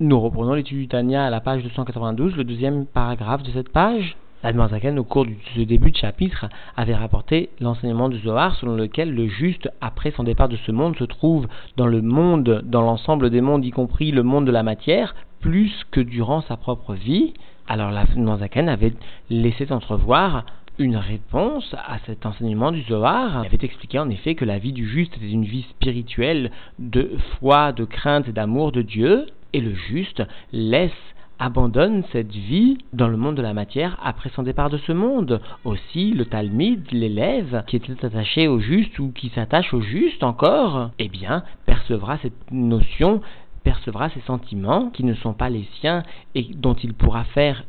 [0.00, 4.16] Nous reprenons l'étude du Tania à la page 292, le deuxième paragraphe de cette page.
[4.42, 9.14] L'Admarzaken, au cours de ce début de chapitre, avait rapporté l'enseignement du Zohar selon lequel
[9.14, 11.46] le juste, après son départ de ce monde, se trouve
[11.76, 15.72] dans le monde, dans l'ensemble des mondes, y compris le monde de la matière, plus
[15.92, 17.32] que durant sa propre vie.
[17.68, 18.94] Alors l'Admarzaken avait
[19.30, 20.44] laissé entrevoir
[20.76, 23.44] une réponse à cet enseignement du Zohar.
[23.44, 26.50] Il avait expliqué en effet que la vie du juste était une vie spirituelle
[26.80, 30.92] de foi, de crainte et d'amour de Dieu, et le juste laisse
[31.38, 35.40] abandonne cette vie dans le monde de la matière après son départ de ce monde.
[35.64, 40.90] Aussi, le Talmud, l'élève qui était attaché au juste ou qui s'attache au juste encore,
[40.98, 43.20] eh bien, percevra cette notion
[43.64, 46.02] percevra ces sentiments qui ne sont pas les siens
[46.34, 47.64] et dont il pourra faire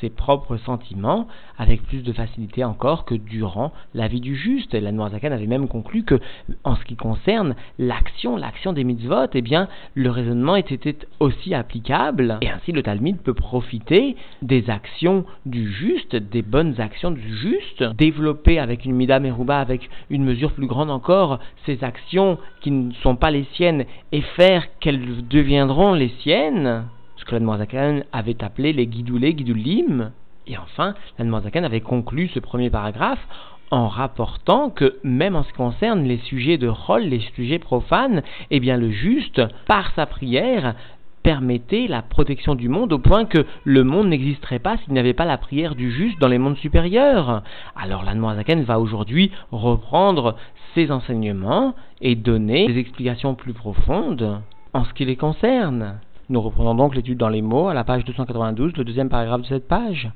[0.00, 1.26] ses propres sentiments
[1.56, 4.74] avec plus de facilité encore que durant la vie du juste.
[4.74, 6.20] La Noirzakan avait même conclu que,
[6.64, 12.38] en ce qui concerne l'action, l'action des mitzvot, eh bien, le raisonnement était aussi applicable,
[12.40, 17.82] et ainsi le Talmud peut profiter des actions du juste, des bonnes actions du juste,
[17.96, 22.92] développer avec une mida meruba, avec une mesure plus grande encore, ces actions qui ne
[22.94, 26.84] sont pas les siennes, et faire qu'elles deviendront les siennes
[27.28, 30.10] que l'Admorazakan avait appelé les guidoulés, guidoulim.
[30.46, 33.24] Et enfin, l'Admorazakan avait conclu ce premier paragraphe
[33.70, 38.22] en rapportant que même en ce qui concerne les sujets de rôle, les sujets profanes,
[38.50, 40.74] eh bien le juste, par sa prière,
[41.22, 45.12] permettait la protection du monde au point que le monde n'existerait pas s'il n'y avait
[45.12, 47.42] pas la prière du juste dans les mondes supérieurs.
[47.76, 50.36] Alors l'Anmoazaken va aujourd'hui reprendre
[50.74, 54.40] ces enseignements et donner des explications plus profondes
[54.72, 55.98] en ce qui les concerne.
[56.30, 59.46] Nous reprenons donc l'étude dans les mots à la page 292, le deuxième paragraphe de
[59.46, 60.10] cette page.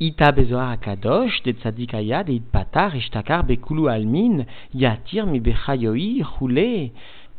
[0.00, 6.92] Ita bezoar akadosh, de tzadikaya, de itpatar, ishtakar bekulu almin, yatir mi bechayoi, roulé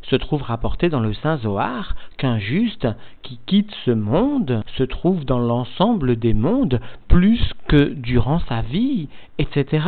[0.03, 2.87] se trouve rapporté dans le Saint Zohar qu'un juste
[3.23, 7.41] qui quitte ce monde se trouve dans l'ensemble des mondes plus
[7.73, 9.07] que durant sa vie,
[9.39, 9.87] etc.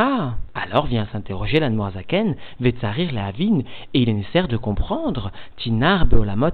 [0.56, 3.60] Alors vient s'interroger la Noirzaken, Vetsarir la Avin,
[3.94, 6.50] et il est nécessaire de comprendre, Tinar Beolamot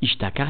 [0.00, 0.48] Ishtakar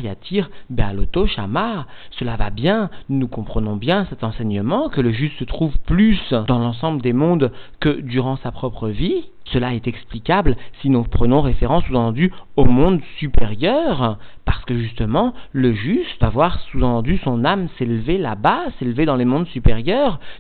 [1.26, 6.32] Shamar, cela va bien, nous comprenons bien cet enseignement que le juste se trouve plus
[6.47, 7.50] dans l'ensemble des mondes
[7.81, 13.00] que durant sa propre vie, cela est explicable si nous prenons référence sous-entendu au monde
[13.19, 19.16] supérieur, parce que justement, le juste va voir sous-entendu son âme s'élever là-bas, s'élever dans
[19.16, 19.72] les mondes supérieurs,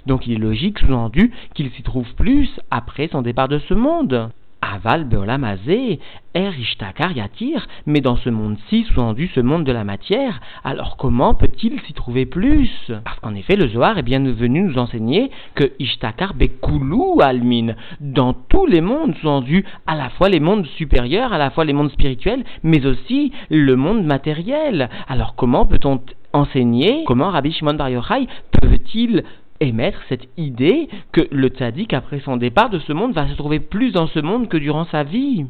[0.06, 4.30] donc il est logique sous-entendu qu'il s'y trouve plus après son départ de ce monde.
[4.62, 5.98] Aval Beolamazé,
[6.34, 11.34] Er Ishtakar Yatir, mais dans ce monde-ci, sous-entendu ce monde de la matière, alors comment
[11.34, 12.70] peut-il s'y trouver plus?
[13.04, 18.34] Parce qu'en effet, le Zohar est bien venu nous enseigner que Ishtakar Bekulu Almin, dans
[18.34, 21.90] tous les mondes, sous-entendu à la fois les mondes supérieurs, à la fois les mondes
[21.90, 24.88] spirituels, mais aussi le monde matériel.
[25.08, 26.00] Alors comment peut-on
[26.32, 28.26] enseigner, comment Rabbi Shimon Bar Yochai
[28.60, 29.24] peut-il
[29.60, 33.60] émettre cette idée que le tzaddik, après son départ de ce monde, va se trouver
[33.60, 35.46] plus dans ce monde que durant sa vie.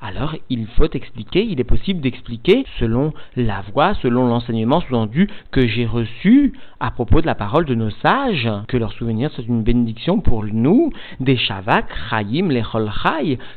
[0.00, 5.66] Alors il faut expliquer, il est possible d'expliquer selon la voix, selon l'enseignement sous-entendu que
[5.66, 9.62] j'ai reçu à propos de la parole de nos sages, que leur souvenir soit une
[9.62, 12.62] bénédiction pour nous, des Shavak, Chayim, les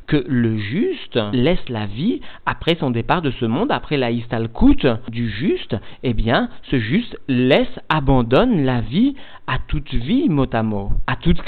[0.07, 4.88] que le juste laisse la vie après son départ de ce monde, après la Istalkut
[5.09, 9.16] du juste, eh bien ce juste laisse, abandonne la vie
[9.47, 11.41] à toute vie, mot à mot, à toute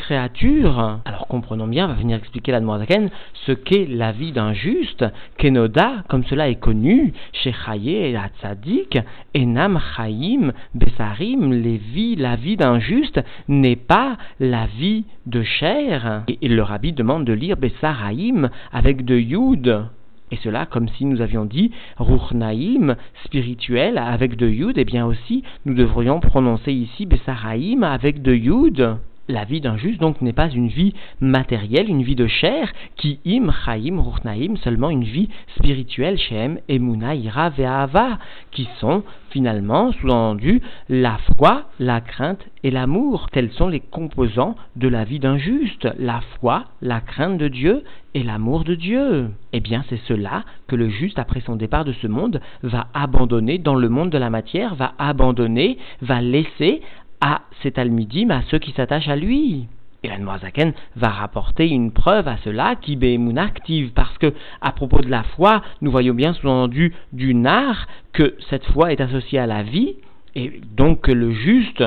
[1.05, 3.09] Alors comprenons bien, va venir expliquer la Zaken
[3.45, 5.05] ce qu'est la vie d'un juste,
[5.37, 8.99] Kenoda, comme cela est connu, chez Chaye et Hatzadik,
[9.35, 16.23] Enam Chaim, Besarim, les vies, la vie d'un juste n'est pas la vie de chair.
[16.27, 19.85] Et, le rabbi demande de lire Besaraim avec de Yud.
[20.31, 22.95] Et cela, comme si nous avions dit Ruchnaïm,
[23.25, 28.33] spirituel, avec de Yud, et eh bien aussi, nous devrions prononcer ici Besaraïm avec de
[28.33, 28.97] Yud.
[29.31, 33.21] La vie d'un juste, donc, n'est pas une vie matérielle, une vie de chair, qui
[33.25, 38.19] im, chaim, ruchnaim, seulement une vie spirituelle, shem, emuna, ira, ve'ava,
[38.51, 43.29] qui sont finalement, sous-entendu, la foi, la crainte et l'amour.
[43.31, 47.85] Tels sont les composants de la vie d'un juste, la foi, la crainte de Dieu
[48.13, 49.29] et l'amour de Dieu.
[49.53, 53.57] Eh bien, c'est cela que le juste, après son départ de ce monde, va abandonner
[53.57, 56.81] dans le monde de la matière, va abandonner, va laisser
[57.22, 59.68] à cet almidim, à ceux qui s'attachent à lui.
[60.03, 64.72] Et la Noazaken va rapporter une preuve à cela qui est active, parce que à
[64.72, 69.38] propos de la foi, nous voyons bien sous-entendu du nar que cette foi est associée
[69.38, 69.97] à la vie,
[70.34, 71.84] et donc que le juste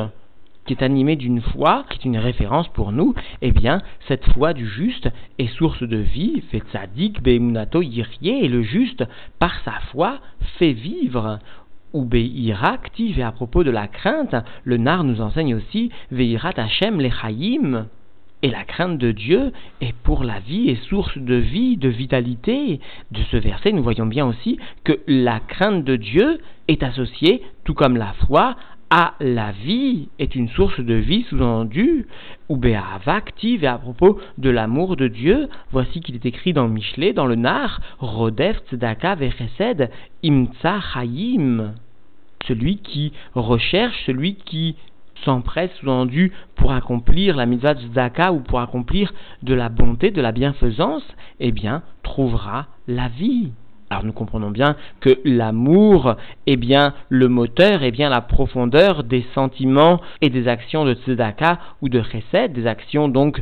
[0.65, 4.55] qui est animé d'une foi, qui est une référence pour nous, eh bien, cette foi
[4.55, 9.05] du juste est source de vie, fait tzadik, be'emunato yirie, et le juste,
[9.39, 10.21] par sa foi,
[10.59, 11.39] fait vivre.
[11.95, 16.53] Ou be'ira active, et à propos de la crainte, le nar nous enseigne aussi, veirat
[16.57, 17.87] Hashem lechaim.
[18.43, 22.79] Et la crainte de Dieu est pour la vie et source de vie, de vitalité.
[23.11, 27.73] De ce verset, nous voyons bien aussi que la crainte de Dieu est associée, tout
[27.73, 28.57] comme la foi,
[28.91, 32.07] à la vie, est une source de vie sous-entendue,
[32.49, 36.69] ou Be'ava active, et à propos de l'amour de Dieu, voici qu'il est écrit dans
[36.69, 39.91] Michelet, dans le Nar, Rodef Tzedaka Vechesed
[40.23, 41.75] Imtsa Chaim.
[42.47, 44.77] Celui qui recherche, celui qui
[45.25, 49.13] s'empresse, sous-entendu, pour accomplir la mitzvah de ou pour accomplir
[49.43, 51.05] de la bonté, de la bienfaisance,
[51.41, 53.53] eh bien, trouvera la vie.
[53.91, 59.25] Alors nous comprenons bien que l'amour est bien le moteur, est bien la profondeur des
[59.35, 63.41] sentiments et des actions de tzedaka ou de chesed, des actions donc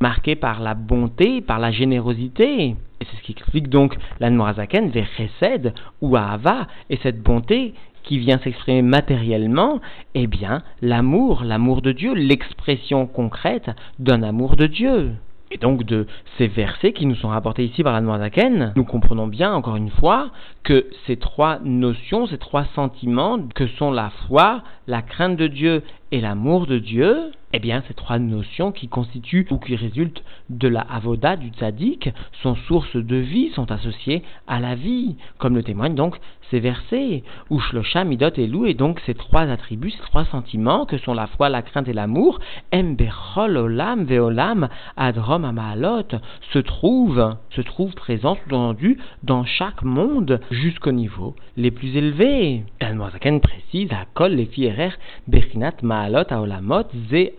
[0.00, 2.76] marquées par la bonté, par la générosité.
[3.00, 7.74] Et c'est ce qui explique donc l'Anmorazaken vers chesed ou ahava, et cette bonté
[8.04, 9.80] qui vient s'exprimer matériellement,
[10.14, 15.12] eh bien, l'amour, l'amour de Dieu, l'expression concrète d'un amour de Dieu.
[15.50, 16.06] Et donc de
[16.36, 19.90] ces versets qui nous sont rapportés ici par la Noirzaken, nous comprenons bien encore une
[19.90, 20.30] fois
[20.64, 25.82] que ces trois notions, ces trois sentiments que sont la foi, la crainte de Dieu
[26.10, 30.66] et l'amour de Dieu, eh bien ces trois notions qui constituent ou qui résultent de
[30.66, 32.10] la avoda du tzaddik
[32.42, 36.18] sont source de vie, sont associées à la vie, comme le témoignent donc
[36.50, 40.84] ces versets, où Shlosha, Midot et Lou, et donc ces trois attributs, ces trois sentiments
[40.84, 42.38] que sont la foi, la crainte et l'amour,
[42.72, 46.18] Emberol Olam Veolam Adrom Amaalot,
[46.52, 52.64] se trouvent, se trouvent présents, sous-entendu, dans chaque monde jusqu'au niveau les plus élevés.
[52.80, 52.98] El
[53.40, 54.90] précise, à Kol les fierer
[55.28, 57.32] Bechinat Maalot Aolamot Ze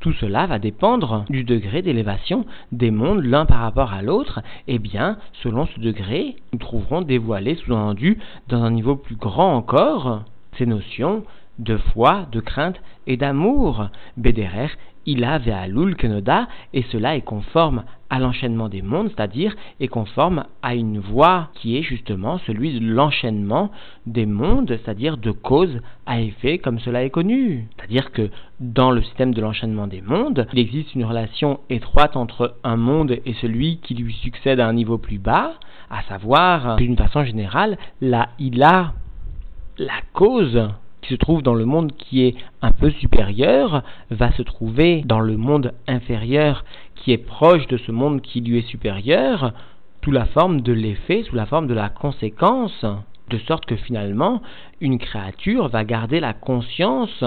[0.00, 4.40] Tout cela va dépendre du degré d'élévation des mondes l'un par rapport à l'autre.
[4.68, 9.54] Et eh bien, selon ce degré, nous trouverons dévoilé, sous-entendu, dans un niveau plus grand
[9.54, 10.22] encore,
[10.58, 11.24] ces notions
[11.58, 13.88] de foi, de crainte et d'amour.
[14.16, 14.68] Bederer
[15.06, 20.44] il a Ve'alul Kenoda, et cela est conforme à l'enchaînement des mondes, c'est-à-dire est conforme
[20.62, 23.70] à une voie qui est justement celui de l'enchaînement
[24.06, 27.66] des mondes, c'est-à-dire de cause à effet, comme cela est connu.
[27.76, 28.30] C'est-à-dire que
[28.60, 33.18] dans le système de l'enchaînement des mondes, il existe une relation étroite entre un monde
[33.24, 35.54] et celui qui lui succède à un niveau plus bas,
[35.90, 38.28] à savoir, d'une façon générale, la
[38.62, 38.92] a
[39.78, 40.68] la cause
[41.08, 45.36] se trouve dans le monde qui est un peu supérieur va se trouver dans le
[45.36, 46.64] monde inférieur
[46.94, 49.52] qui est proche de ce monde qui lui est supérieur,
[50.06, 52.84] sous la forme de l'effet, sous la forme de la conséquence,
[53.28, 54.40] de sorte que finalement,
[54.80, 57.24] une créature va garder la conscience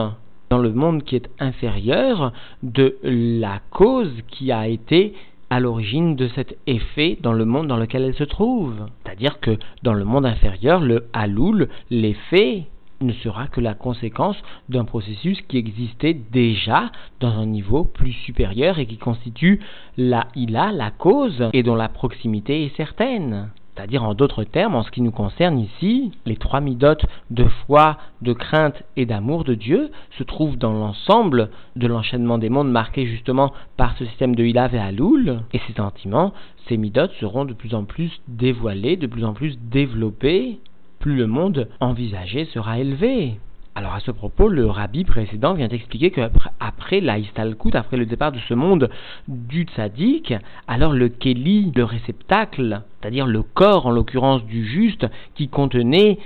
[0.50, 2.32] dans le monde qui est inférieur
[2.64, 5.14] de la cause qui a été
[5.50, 8.74] à l'origine de cet effet dans le monde dans lequel elle se trouve.
[9.04, 12.68] C'est-à-dire que dans le monde inférieur, le haloul, l'effet,
[13.02, 14.38] ne sera que la conséquence
[14.68, 19.62] d'un processus qui existait déjà dans un niveau plus supérieur et qui constitue
[19.98, 23.50] la ila, la cause, et dont la proximité est certaine.
[23.80, 27.98] C'est-à-dire, en d'autres termes, en ce qui nous concerne ici, les trois midotes de foi,
[28.22, 33.06] de crainte et d'amour de Dieu se trouvent dans l'ensemble de l'enchaînement des mondes marqué
[33.06, 35.44] justement par ce système de Ilav et Aloul.
[35.54, 36.34] Et ces sentiments,
[36.68, 40.60] ces midotes seront de plus en plus dévoilés, de plus en plus développés
[41.00, 43.40] plus le monde envisagé sera élevé.
[43.76, 48.06] Alors à ce propos, le rabbi précédent vient expliquer qu'après après la Istalkut, après le
[48.06, 48.90] départ de ce monde
[49.28, 50.34] du tzaddik,
[50.68, 56.18] alors le Keli, le réceptacle, c'est-à-dire le corps en l'occurrence du juste, qui contenait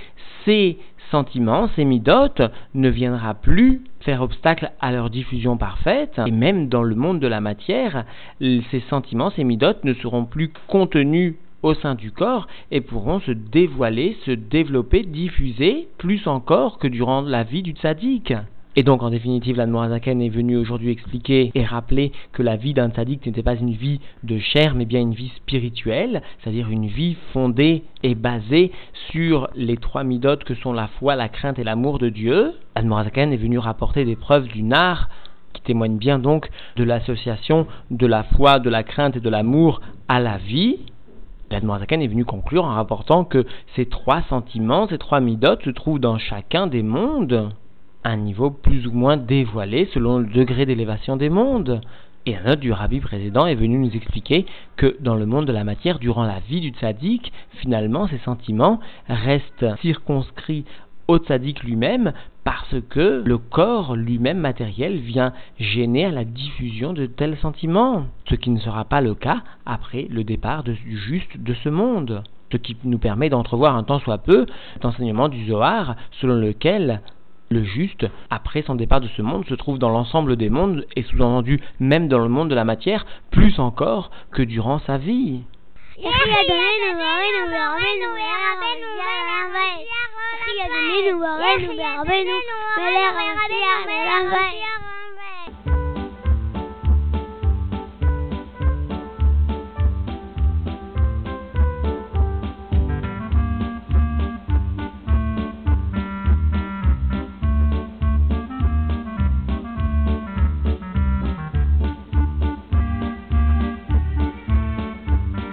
[0.44, 0.78] ces
[1.10, 2.42] sentiments, ces midotes,
[2.74, 6.20] ne viendra plus faire obstacle à leur diffusion parfaite.
[6.26, 8.04] Et même dans le monde de la matière,
[8.40, 13.32] ces sentiments, ces midotes ne seront plus contenus au sein du corps et pourront se
[13.32, 18.34] dévoiler, se développer, diffuser plus encore que durant la vie du tzaddik.
[18.76, 22.90] Et donc, en définitive, l'Admorazaken est venu aujourd'hui expliquer et rappeler que la vie d'un
[22.90, 27.16] tzaddik n'était pas une vie de chair, mais bien une vie spirituelle, c'est-à-dire une vie
[27.32, 28.72] fondée et basée
[29.10, 32.52] sur les trois midotes que sont la foi, la crainte et l'amour de Dieu.
[32.74, 35.08] L'Admorazaken est venu rapporter des preuves du nar
[35.52, 39.80] qui témoignent bien donc de l'association de la foi, de la crainte et de l'amour
[40.08, 40.78] à la vie,
[41.54, 43.46] L'Admorazakan est venu conclure en rapportant que
[43.76, 47.50] ces trois sentiments, ces trois midotes se trouvent dans chacun des mondes,
[48.02, 51.80] un niveau plus ou moins dévoilé selon le degré d'élévation des mondes.
[52.26, 55.52] Et la note du rabbi précédent est venu nous expliquer que dans le monde de
[55.52, 60.64] la matière, durant la vie du tzaddik, finalement ces sentiments restent circonscrits
[61.08, 62.12] au tzaddik lui-même
[62.44, 68.34] parce que le corps lui-même matériel vient gêner à la diffusion de tels sentiments, ce
[68.34, 72.22] qui ne sera pas le cas après le départ du juste de ce monde.
[72.52, 74.46] Ce qui nous permet d'entrevoir un tant soit peu
[74.82, 77.00] l'enseignement du Zohar selon lequel
[77.50, 81.02] le juste, après son départ de ce monde, se trouve dans l'ensemble des mondes et
[81.02, 85.42] sous-entendu même dans le monde de la matière, plus encore que durant sa vie.
[90.46, 92.36] Ria de Ninu, Barenu, Berbenu,
[92.76, 94.73] Melech, Messiah, Melech,